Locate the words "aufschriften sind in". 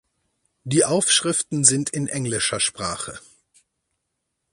0.83-2.07